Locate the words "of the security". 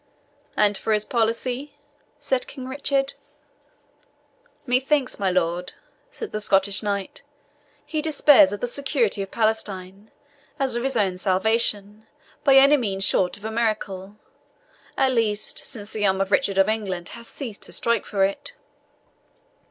8.51-9.21